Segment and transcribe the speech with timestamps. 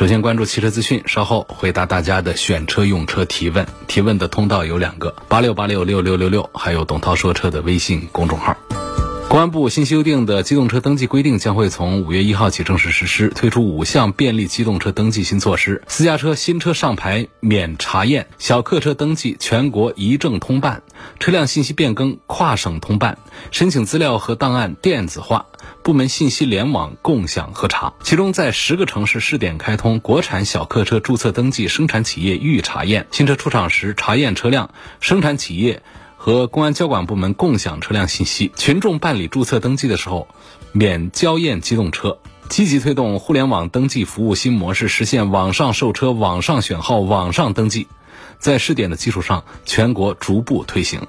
[0.00, 3.66] 首先关注汽车资讯，稍后回答大家的选车用车提问。
[3.86, 8.56] 提问的通道有两个：八六八六六六六六，还有董涛说车的微信公众号。
[9.30, 20.82] 公安部新修订的机动车登记规定将会从五月一号起正式实施，推出五项便利机动车登记新措施：私家车新车上牌免查验，小客车登记全国一证通办，
[21.20, 23.18] 车辆信息变更跨省通办，
[23.52, 25.46] 申请资料和档案电子化，
[25.84, 27.92] 部门信息联网共享核查。
[28.02, 35.84] 其中，在十个城市试点开通国产小客车注册登记生产企业预查验，新车出厂时查验车辆，生产企业。
[36.22, 40.28] 和公安交管部门共享车辆信息，群众办理注册登记的时候，
[40.70, 42.18] 免交验机动车。
[42.50, 47.86] 积极推动互联网登记服务新模式，实现网上售车、网上选号、网上登记。
[48.38, 51.00] 在试点的基础上，全国逐步推行。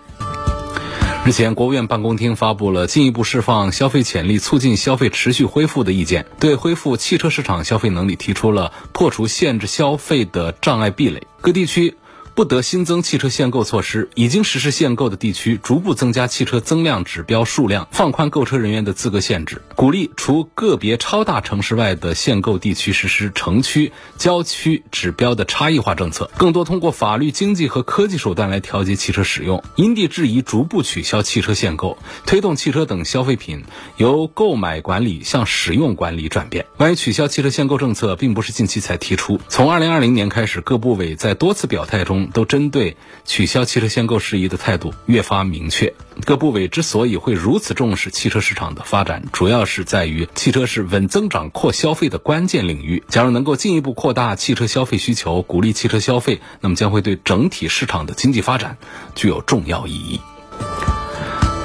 [1.25, 11.27] 日前，国务院办公厅发布了进一步释放消费潜力、促进消费持续恢复的意见，对恢复汽车市场消费能力提出了破除限制消费的障碍壁垒。
[11.41, 11.97] 各地区。
[12.41, 33.65] 不得新增汽车限购措施，已经实施限购的地区逐步增加汽车增量指标数量，放宽购车人员的资格限制，鼓励除个别超大城市外的限购地区实施城区、郊区指标的差异化政策，更多通过法律、经济和科技手段来调节汽车使用，因地制宜逐步取消汽车限购，推动汽车等消费品
[33.97, 36.65] 由购买管理向使用管理转变。
[36.75, 42.29] 关于取消汽车限购政策，并不是近期才提出，从二零二零年开始，各部委在多次表态中。
[42.31, 45.93] 都针对取消汽车限购事宜的态度越发明确。
[46.25, 53.03] 各部委之所以会如此重视汽车市场的发展，主要是在于汽车是稳增长、扩消费的关键领域。
[53.07, 58.77] 假如能够进一步扩大汽车消费需求，鼓励汽车消费，那么将会对整体市场的经济发展
[59.15, 60.19] 具有重要意义。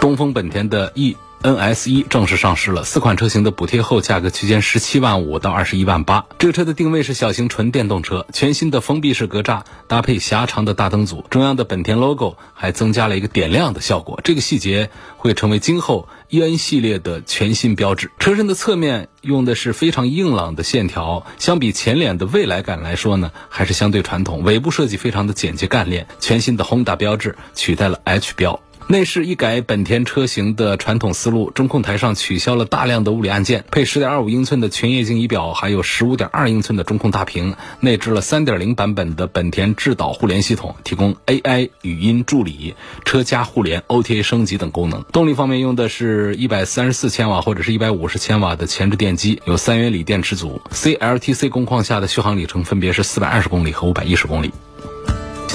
[0.01, 1.17] 东风本田的 E。
[1.43, 6.25] NS 一正式上市了，四款车型的补贴后价格区间十七万五到二十一万八。
[6.39, 14.21] 这个车的定位是小型纯电动车，全新的封闭式格栅搭配狭长的大灯组，中央的本田 logo 还增加了一个点亮的效果。
[14.25, 18.11] 这个细节会成为今后 EN 系列的全新标志。
[18.19, 24.43] 车身的侧面用的是非常硬朗的线条，相比前脸的未来感来说呢，还是相对传统。
[24.43, 28.61] 尾部设计非常的简洁干练，全新的 Honda 标志取代了 H 标。
[28.89, 45.03] 内饰一改本田车型的传统思路，中控台上取消了大量的物理按键，配十点二五英寸的全液晶仪表，还有十五点二英寸的中控大屏，内置了三点零版本的本田智导互联系统，提供 AI 语音助理、车家互联、OTA 升级等功能。
[45.13, 54.53] 动力方面用的是一百三十四千瓦或者是一百五十千瓦的前置电机，有三元锂电池组，CLTC 工况下的续航里程分别是四百二十公里和五百一十公里。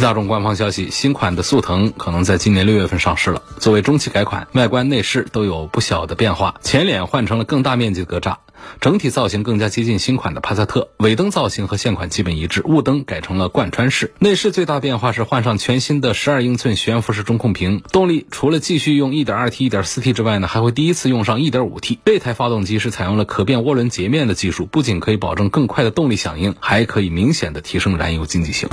[0.01, 3.43] 大众官方消息，新款的速腾可能在今年六月份上市了。
[3.59, 6.55] 作为中期改款，外观内饰都有不小的变化。
[6.61, 8.37] 前脸换成了更大面积的格栅，
[8.79, 10.89] 整体造型更加接近新款的帕萨特。
[10.97, 14.13] 尾灯造型和现款基本一致，雾灯改成了贯穿式。
[14.17, 17.81] 内饰最大变化是换上全新的十二英寸悬浮式中控屏。
[17.91, 21.99] 动力除了继续用 1.2T、1.4T 之外呢，还会第一次用上 1.5T。
[22.05, 28.67] 这台发动机是采用了可变涡轮截面的技术，不仅可以保证更快的动力响应，还可以明显的提升燃油经济性。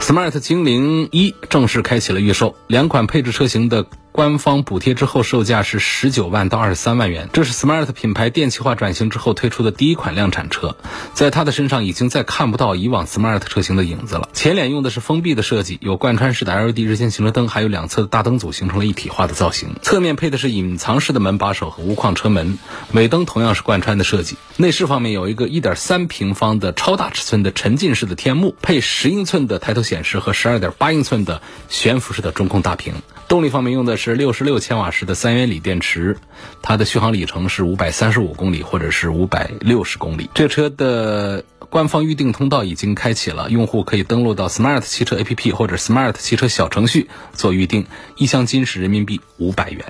[0.00, 3.86] Smart 精灵一正式开启了预售，两款配置车型的。
[4.12, 7.28] 官方补贴之后，售价是十九万到二十三万元。
[7.32, 10.76] 这是 Smart 品牌电气化转型之后推出的第一款量产车，
[11.14, 14.28] 在它的身上已经再看不到以往 Smart 车型的影子了。
[14.32, 19.76] 前脸用的是封闭的设计，有贯穿式的 LED 日间行车灯，还有两侧的大灯组形成了一体化的造型。
[19.80, 22.58] 侧面配的是隐藏式的门把手和无框车门，
[22.92, 24.36] 尾灯同样是贯穿的设计。
[24.56, 32.94] 内饰方面有一个一点三平方的超大尺寸的沉浸式的天幕，配十英寸的抬头显示和十二点八英寸的悬浮式的中控大屏。
[33.28, 36.16] 动力方面用的是六十六千瓦时的三元锂电池，
[36.62, 40.30] 它的续航里程是五百三十五公里或者是五百六十公里。
[40.32, 47.86] 这车的官方预订通道已经开启了，用户可以登录到 Smart 汽车 APP 或者 Smart 汽车小程序做预订，
[48.16, 49.84] 一箱金是人民币五百元。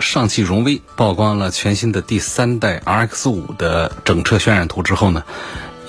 [0.00, 5.22] 上汽荣威曝光了全新的第三代 RX 五的整车渲染图之后呢，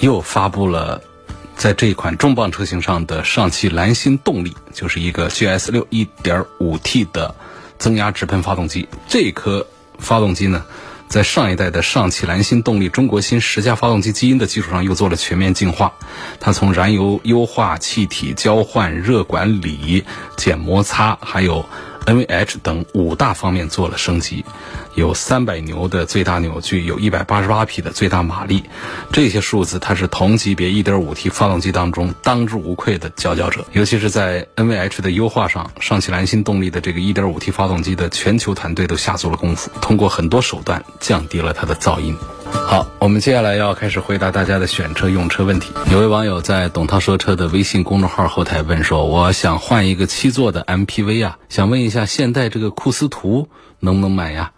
[0.01, 1.01] 又发布了。
[1.57, 7.33] 在这一款重磅车型上的上汽蓝芯动力，就是一个 GS 六 1.5T 的
[7.79, 8.87] 增压直喷发动机。
[9.07, 9.65] 这颗
[9.97, 10.63] 发动机呢，
[11.07, 15.91] 在上一代的上汽蓝芯动力中国新十佳发动机基因的基础上，又做了全面进化。
[16.39, 20.03] 它从燃油优化、气体交换、热管理、
[20.37, 21.65] 减摩擦，还有。
[22.07, 24.45] NVH 等五大方面做了升级，
[24.95, 28.63] 有三百牛的最大扭矩，有一百八十八匹的最大马力，
[29.11, 33.65] 这些数字它是同级别 1.5T 发动机当中当之无愧的佼佼者。
[33.73, 42.15] 尤其是在 NVH 的优化上，上汽蓝芯动力的这个 1.5T 发动机的全球团队都下足了功夫，通过很多手段降低了它的噪音。
[42.51, 45.71] 好，我们接下来要开始回答大家的选车用车问题。
[45.91, 53.47] 有位网友在“董涛说车”的微信公众号后台问说：“我想换一个七座的 MPV 啊，想问一下，现代这个库斯图
[53.79, 54.51] 能不能买呀？”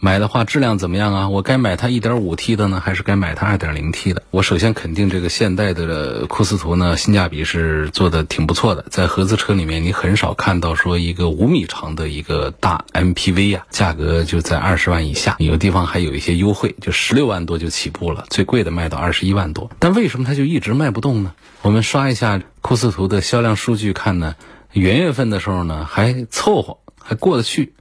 [0.00, 1.28] 买的话质量怎么样啊？
[1.28, 4.22] 我该买它 1.5T 的呢，还是该买它 2.0T 的？
[4.30, 8.84] 我首先肯定这个现代的库斯图呢，性价比是做的挺不错的。
[8.90, 19.68] 在合资车里面，你很少看到说一个五米长的一个大 MPV 呀，价格就在二十万以下，有的地方还有一些优惠，就十六万多就起步了，最贵的卖到二十一万多。
[19.80, 21.32] 但为什么它就一直卖不动呢？
[21.62, 24.36] 我们刷一下库斯图的销量数据看呢，
[24.72, 27.72] 元月份的时候呢还凑合，还过得去。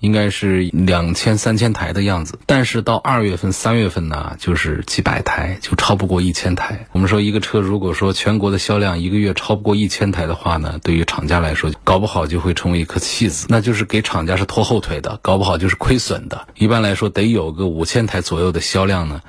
[0.00, 6.86] 应该是两千三千台的样子，但是到二月份、三月份呢，就是几百台，就超不过一千台。
[6.92, 16.46] 我们说一个车，如果说全国的销量一个月超不过一千台的话呢，对于厂家来说，搞不好就会成为一颗弃子，那就是给厂家是拖后腿的，搞不好就是亏损的。
[16.56, 19.22] 一般来说，得有个五千台左右的销量呢。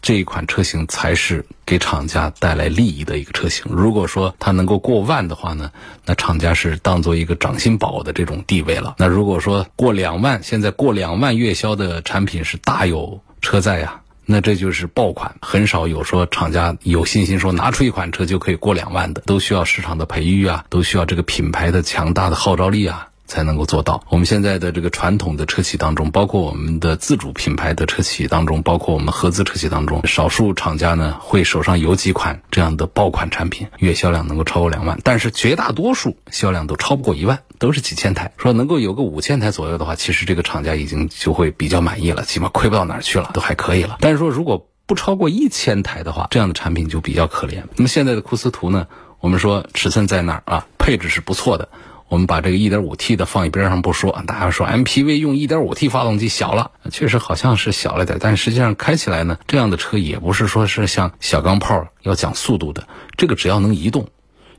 [0.00, 3.64] 这一款车型才是给厂家带来利益的一个车型。
[3.70, 5.72] 如果说它能够过万的话呢，
[6.04, 8.94] 那厂家是当做一个掌心宝的这种地位了。
[8.98, 15.34] 那如果说过两万，现在过两万月销的产品是大有车在呀，那这就是爆款。
[15.40, 23.08] 很少有说厂家有信心说拿出一款车就可以过两万的，都需要市场的培育啊，都需要这个品牌的强大的号召力啊。
[23.26, 24.02] 才能够做到。
[24.08, 34.98] 我们现在的这个传统的车企当中，包括我们的自主品牌的车企当中，包括我们合资车企当中，少数厂家呢会手上有几款这样的爆款产品，月销量能够超过两万。
[35.02, 38.32] 但是绝大多数销量都超不过一万，都是几千台。
[38.36, 43.98] 说能够有个五千台左右的话，其实这个厂家已经就会比较满意了，起码亏不到哪儿去了，都还可以了。
[44.00, 47.64] 但是说如果不超过一千台的话，这样的产品就比较可怜。
[47.74, 48.86] 那么现在的库斯图呢，
[49.18, 51.68] 我们说尺寸在那儿啊，配置是不错的。
[52.08, 62.86] 我们把这个 1.5T 的放一边上不说，大家说 MPV 用 1.5T 发动机小了，确实好像是小了点，但实际上开起来呢，这样的车也不是说是像小钢炮要讲速度的，
[63.16, 64.08] 这个只要能移动，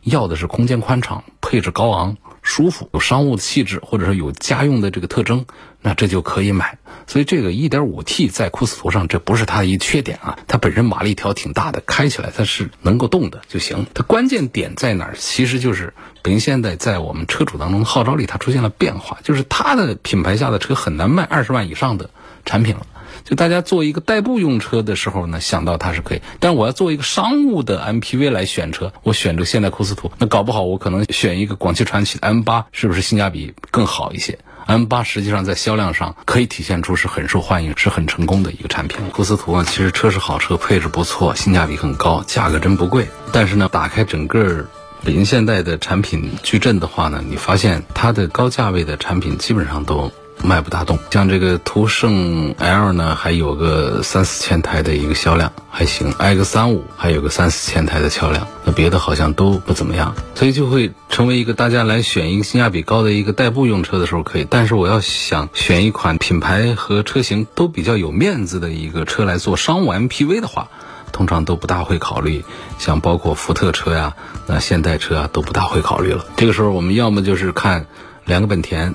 [0.09, 5.45] 要的是空间宽敞、配置高昂、舒服、有商务的气质，或者说有家用的这个特征，
[5.81, 6.77] 那这就可以买。
[7.07, 13.85] 所以这个 1.5T 在库斯图上，这不是它一缺点啊，它本身马力条挺大的，开起来它是能够动的就行。
[13.93, 15.15] 它关键点在哪儿？
[15.17, 15.93] 其实就是。
[16.23, 22.09] 北京现代在我们车主当中号召力它出现了变化，就是它的品牌下的车很难卖二十万以上的
[22.43, 22.85] 产品了。
[23.27, 38.97] 就大家做一个代步用车的时候呢，想到它是可以，但我要做一个商务的 MPV 来选车，我选这个现代库斯图，那搞不好我可能选一个广汽传祺 M 八，是不是性价比更好一些？M 八实际上在销量上可以体现出是很受欢迎、是很成功的一个产品。
[39.09, 43.07] 库斯图啊，其实车是好车，配置不错，性价比很高，价格真不贵。
[43.33, 44.65] 但是呢，打开整个。
[45.05, 50.11] 北京现代的产品矩阵的话呢，你发现它的高价位的产品基本上都
[50.43, 50.99] 卖不大动。
[51.11, 56.11] 像这个途胜 L 呢，还有个三四千台的一个销量，还行。
[56.11, 60.15] X 三五还有个三四千台的销量，那别的好像都不怎么样。
[60.35, 64.47] 所以就会成为一个大家来选一个性价比高的一个代步用车的时候可以。
[64.49, 70.67] 但是我要想选一款品牌和车型都比较有面子的一个车来做商务 MPV 的话。
[71.13, 72.43] 通常都不大会考虑，
[72.77, 74.13] 像包括福特车呀、
[74.45, 76.25] 那现代车啊，都不大会考虑了。
[76.35, 77.87] 这个时候，我们要么就是看
[78.25, 78.93] 两个本田。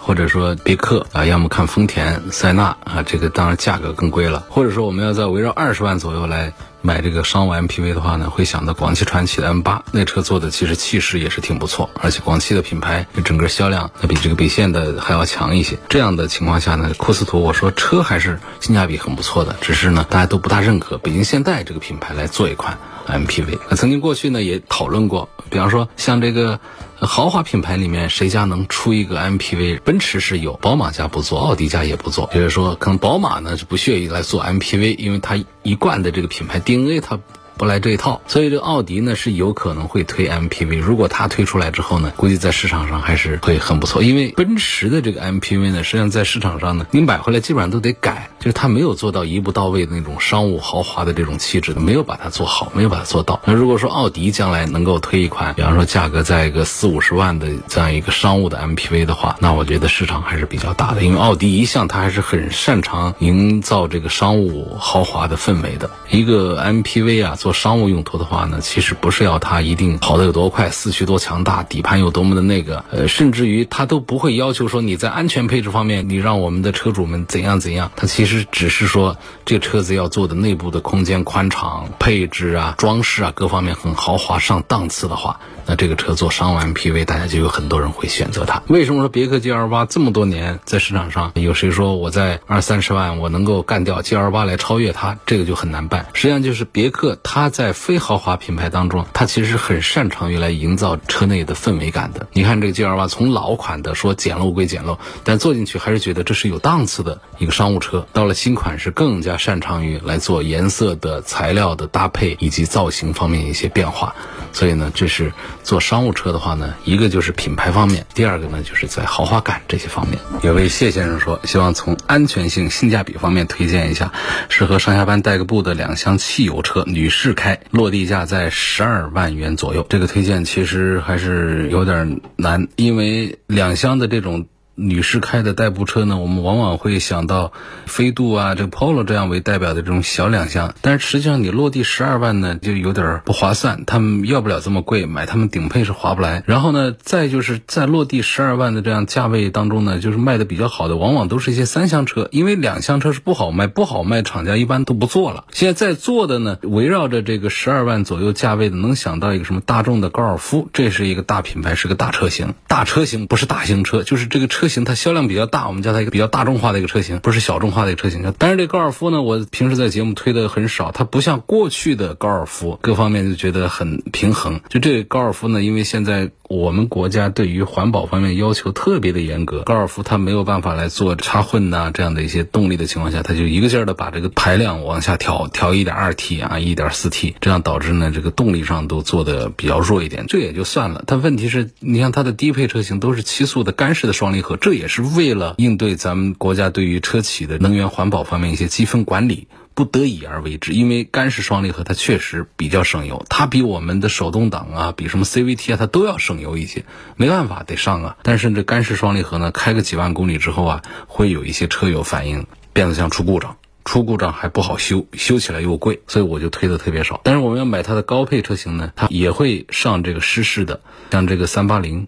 [0.00, 4.44] 或者说别克啊，要么看丰田塞纳啊，这个当然价格更贵了。
[4.48, 6.52] 或者说我们要在围绕二十万左右来
[6.82, 15.78] 买这个商务 MPV 的话呢，会想到广汽传祺的 M 八，那车做的其实气势也是挺不错，而且广汽的品牌整个销量那比这个北线的还要强一些。
[15.88, 23.58] 这样的情况下呢，库斯图我说车还是性价比很不错的，只是呢大家都不大认可北京现代这个品牌来做一款 MPV。
[23.68, 26.58] 那曾经过去呢也讨论过，比方说像这个。
[27.02, 29.80] 豪华品牌里面谁家能出一个 MPV？
[29.80, 32.28] 奔驰是有，宝马家不做，奥迪家也不做。
[32.34, 37.18] 就是说，可能宝马呢是不屑于来做 MPV，因为它一贯的这个品牌 DNA 它
[37.60, 38.22] 不来这一套。
[38.26, 44.02] 所以这个奥迪呢是有可能会推 MPV，如果它推出来之后呢，估计在市场上还是会很不错。
[44.02, 53.38] 因为奔驰的这个 MPV 呢，实际上在市场上呢，你买回来基本上都得改，就是它没有做到一步到位的那种商务豪华的这种气质的，没有把它做好，没有把它做到。
[53.44, 65.90] 那如果说奥迪将来能够推一款，比方说价格在一个四五十万的这样一个商务的 MPV 的话，那我觉得市场还是比较大的，因为奥迪一向它还是很擅长营造这个商务豪华的氛围的。
[66.08, 77.90] 一个 MPV 啊，做商务用途的话呢，其实不是要它一定跑得有多快，四驱多强大，底盘有多么的那个，呃，甚至于它都不会要求说你在安全配置方面，你让我们的车主们怎样怎样。
[77.96, 88.62] 它其实只是说这个车子要做的内部的空间宽敞、配置啊、装饰啊各方面很豪华上档次的话，那这个车做商务 MPV，大家就有很多人会选择它。
[88.68, 95.18] 为什么说别克 GL 八这么多年在市场上，有谁说我在二三十万我能够干掉 GL 八来超越它？
[95.26, 96.06] 这个就很难办。
[96.12, 102.26] 实际上就是别克它它在非豪华品牌当中，它其实很擅长于来营造车内的氛围感的。
[102.34, 108.06] 你看这个 GL 八，从老款的说简陋归简陋，但坐进去还是觉得这是有档次的一个商务车。
[108.12, 114.14] 到了新款是更加擅长于来做颜色的、材料的搭配以及造型方面一些变化。
[114.52, 115.32] 所以呢，这是
[115.62, 120.18] 做商务车的话呢，一个就是品牌方面，第二个呢就是在豪华感这些方面。
[120.42, 124.12] 有位谢先生说，希望从安全性、性价比方面推荐一下
[124.50, 129.86] 适合上下班代个步的两厢汽油车，女士开，落地价在十二万元左右。
[129.88, 134.46] 这个推荐其实还是有点难，因为两厢的这种。
[134.80, 137.52] 女士开的代步车呢，我们往往会想到
[137.84, 143.84] 飞度啊、这 Polo 这样为代表的这种小两厢，但是实际上你落地十二万呢，就有点不划算。
[143.84, 146.42] 他们要不了这么贵，买他们顶配是划不来。
[146.46, 155.44] 然后呢，再就是在落地十二万的这样价位当中呢，就是卖的比较好的，往往都是一些三厢车，因为两厢车是不好卖，不好卖，厂家一般都不做了。
[155.52, 164.69] 现在在做的呢，围绕着这个十二万左右价位的，能想到一个什么大众的高尔夫，这是一个大品牌，是个大车型，大车型不是大型车，就是这个车。
[164.70, 168.32] 型它销量比较大，我们叫它一个比较大众化的一个车型，不是小众化的一个车型。
[168.38, 174.62] 但是这高尔夫呢，我平时在节目推的很少，它不像过去的高尔夫，各方面就觉得很平衡。
[174.70, 190.26] 就这个高尔夫呢，因为现在我们国家对于环保方面要求特别的严格，高尔夫它没有办法来做插混呐这样的一些动力的情况下，它就一个劲儿的把这个排量往下调，调一点二 T 啊，一点四 T，这样导致呢这个动力上都做的比较弱一点。
[190.26, 194.56] 这也就算了，但问题是，你像它的低配车型都是七速的干式的双离合。
[194.56, 199.46] 这也是为了应对咱们国家对于车企的能源环保方面一些积分管理，
[199.80, 200.74] 不得已而为之。
[200.74, 206.84] 因为干式双离合它确实比较省油，它比我们的手动挡啊，比什么 CVT 啊，它都要省油一些。
[207.16, 208.16] 没办法，得上啊。
[208.22, 213.56] 但是这干式双离合呢，开个几万公里之后啊，会有一些车友反映变速箱出故障，
[213.86, 217.22] 出故障还不好修，修起来又贵，所以我就推的特别少。
[217.24, 222.06] 但是我们要买它的高配车型呢，它也会上这个湿式的，像这个三八零。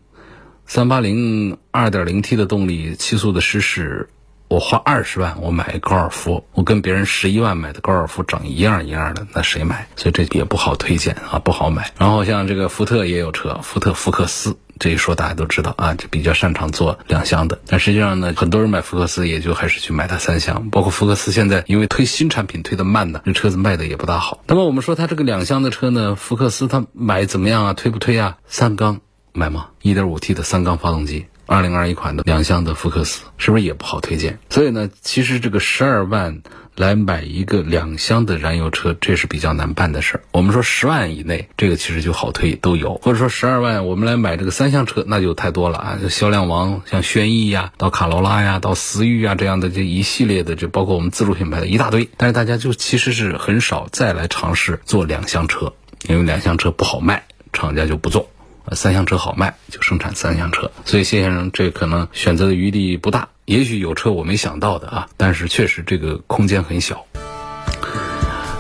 [0.65, 4.09] 三八零二点零 T 的动力七速的湿式，
[4.53, 9.89] 我花二十万我买一高尔夫，我跟别人十一万买的高尔夫长一样一样的，那谁买？
[9.97, 11.91] 所以这也不好推荐啊，不好买。
[11.97, 17.59] 然后像这个福特也有车，福特福克斯，这一说大家都知道啊，就比较擅长做两厢的。
[17.67, 20.69] 但实际上呢，很多人买福克斯也就还是去买它三厢。
[20.69, 24.45] 包括福克斯现在因为推新产品推的慢呢，这车子卖的也不大好。
[24.47, 27.73] 那么我们说它这个两厢的车呢，福克斯它买怎么样啊？
[27.73, 28.37] 推不推啊？
[28.47, 29.01] 三缸。
[29.35, 29.69] 买吗？
[29.81, 34.39] 一点五 T 的三缸发动机，二零二一款的两厢的福克斯，是不是也不好推荐？
[34.51, 36.43] 所以呢，其实这个十二万
[36.77, 40.23] 来买一个两厢的燃油车，这是比较难办的事儿。
[40.33, 45.99] 我们说十万以内，这个其实就好推，都有；或者说十二万，我们来买这个三厢车，那就太多了啊！
[46.09, 52.09] 销量王，像轩逸呀，到卡罗拉呀，到思域啊这样的这一系列的，就包括我们自主品牌的一大堆。
[52.17, 55.75] 但是大家就其实是很少再来尝试做两厢车，
[56.09, 58.31] 因为两厢车不好卖，厂家就不做。
[58.71, 63.29] 三厢车好卖，就生产三厢车，所以谢先生这可能选择的余地不大。
[63.45, 67.05] 也许有车我没想到的啊，但是确实这个空间很小。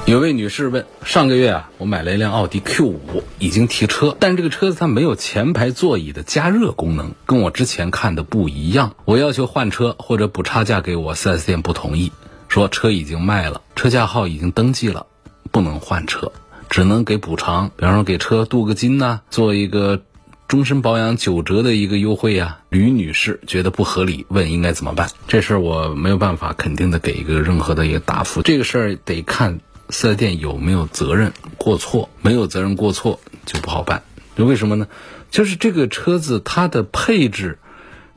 [0.04, 8.96] 有位女士问：上个月啊，我买了一辆奥迪 Q 五，已经提车，但是这个车子它没有前排座椅的加热功能，跟我之前看的不一样。
[9.04, 12.10] 我要求换车或者补差价给我，4S 店不同意，
[12.48, 15.06] 说车已经卖了，车架号已经登记了，
[15.52, 16.32] 不能换车。
[16.72, 20.00] 只能给补偿，比方说给车镀个金呐，做一个
[20.48, 22.60] 终身保养九折的一个优惠呀。
[22.70, 25.10] 吕女士觉得不合理，问应该怎么办？
[25.28, 28.40] 这事儿我没有办法肯定的给一个任何的一个答复。
[28.40, 29.60] 这个事儿得看
[29.90, 34.02] 四 S 店有没有责任过错，没有责任过错就不好办。
[34.34, 34.86] 就为什么呢？
[35.30, 37.58] 就是这个车子它的配置，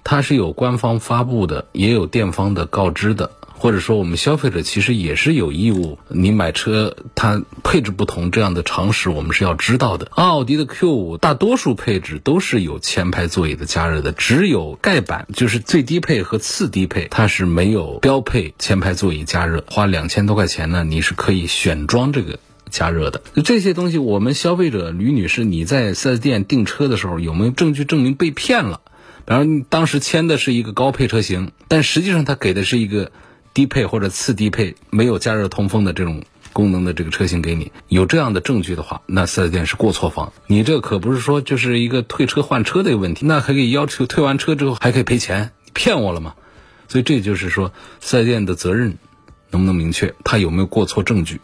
[0.06, 3.32] 它是有官方发布的，也有店方的告知的。
[3.58, 10.08] 或者说我们消费者其实也是有义务，你买车它配置不同这样的常识我们是要知道的。
[10.12, 22.40] 奥迪的 Q 五大多数配置都是有前排座椅的加热的，只有盖板就是最低配和次低配它是没有标配前排座椅加热，花两千多块钱呢，你是可以选装这个。
[22.72, 28.82] 加热的这些东西，我们消费者吕女士，你在四 S 店订车的时候有没有证据证明被骗了？
[29.24, 33.12] 比方当时签的是一个高配车型，但实际上他给的是一个
[33.56, 40.34] 低配或者次低配没有加热通风的这种功能的这个车型给你，有这样的证据的话，那四 S 店是过错方。
[40.46, 46.36] 你这可不是说就是一个退车换车的一个问题，那还可以要求退完车之后还可以赔钱，你骗我了吗？
[46.90, 47.72] 所以这就是说
[48.02, 48.98] 四 S 店的责任
[49.52, 51.40] 能不能明确，他有没有过错证据？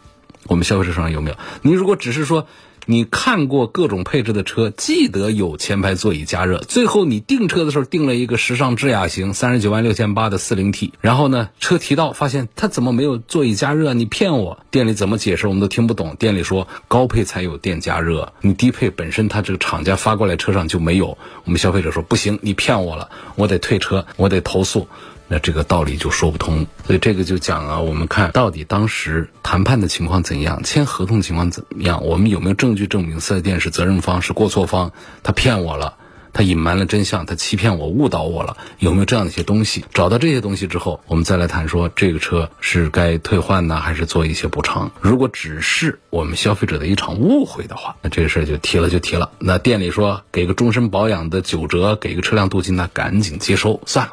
[0.48, 1.36] 我们消费者手上有没有？
[1.62, 2.46] 你如果只是说
[2.86, 13.94] 你看过各种配置的车，记得有前排座椅加热，最后你订车的时候订了一个时尚智雅型三十九万六千八的四零 T，然后呢车提到发现它怎么没有座椅加热？
[13.94, 14.58] 你骗我！
[14.70, 16.16] 店里怎么解释我们都听不懂。
[16.18, 21.16] 店里说高配才有电加热，你低配本身它这个厂家发过来车上就没有。
[21.44, 24.88] 我们消费者说不行，你骗我了，我得退车，我得投诉。
[25.28, 35.94] 那这个道理就说不通，所以这个就讲啊，我们看到底当时谈判的情况怎样，签合同情况怎么样，我们有没有证据证明四 S 店是责任方，是过错方，他骗我了，
[36.34, 39.86] 他隐瞒了真相，他欺骗我，误导我了，有没有这样的一些东西？
[39.94, 44.90] 找到这些东西之后，我们再来谈说这个车是该退换呢，还是做一些补偿？
[45.00, 49.30] 如果只是我们消费者的一场误会的话，那这个事儿就提了就提了。
[49.38, 54.12] 那店里说给个终身保养的九折，给个车辆镀金，那赶紧接收算了。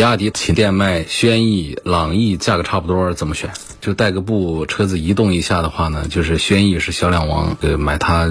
[0.00, 3.50] 比亚迪旗电卖，轩逸、朗逸价格差不多，怎么选？
[3.82, 8.26] 就带个步，车子移动一下的话呢，就是轩逸是销量王，呃，买它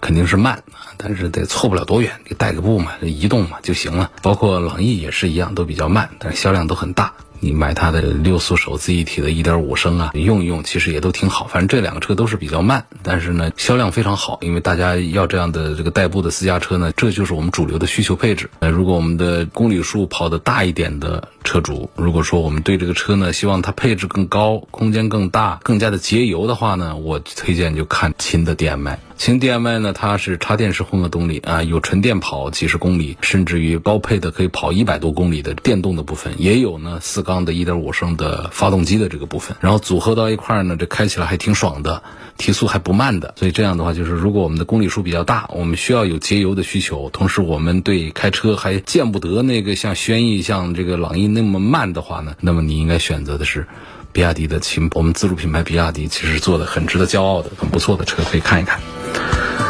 [0.00, 0.62] 肯定是慢，
[0.96, 4.12] 但是得错不了多远，就带个步嘛，移动嘛就行了。
[4.22, 7.12] 包括朗逸也是一样，都比较慢，但是销量都很大。
[7.40, 11.46] 你买它的六速手自一体的1.5升啊，用一用其实也都挺好。
[11.46, 18.50] 反正这两个车都是比较慢，但是呢销量非常好，因为大家要这样的这个代步的私家车呢，这就是我们主流的需求配置。
[18.60, 28.98] 呃，如果我们的公里数跑得大一点的车主，如果说我们对这个车呢希望它配置更高、空间更大、更加的节油的话呢，我推荐就看秦的 DM-i。
[29.18, 42.04] 秦 DM-i 呢，它是插电式混合动力啊，有纯电跑几十公里，甚至于高配的可以跑一百多公里的电动的部分，也有呢四缸的1.5升的发动机的这个部分，然后组合到一块儿呢，这开起来还挺爽的，
[42.36, 43.34] 提速还不慢的。
[43.36, 53.66] 所以这样的话，就是如果我们的公里数比较大，我们需要有节油的需求，同时我们对开车还见不得那个像轩逸、像这个朗逸那么慢的话呢，那么你应该选择的是
[54.12, 58.80] 比亚迪的秦，我们自主品牌比亚迪其实做的很值得骄傲的、很不错的车，可以看一看。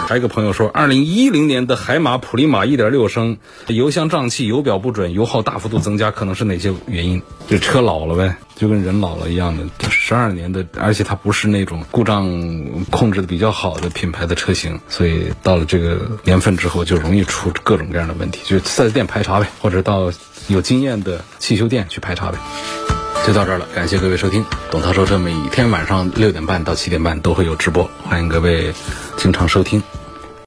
[0.09, 7.21] 还有个朋友说，二零一零年的海马普利马一点六升，油箱胀气、油表不准、油耗大幅度增加，可能是哪些原因？
[7.47, 9.65] 这车老了呗，就跟人老了一样的。
[9.91, 12.27] 十二年的，而且它不是那种故障
[12.89, 18.41] 控制的比较好的品牌的车型，所以到了这个年份之后，就容易出各种各样的问题。
[18.47, 20.11] 就四 S 店排查呗，或者到
[20.47, 22.39] 有经验的汽修店去排查呗。
[23.27, 28.73] 就到这儿了，感谢各位收听董涛说车，每天晚上六点半到七点半都会有直播，欢迎各位
[29.19, 29.83] 经常收听。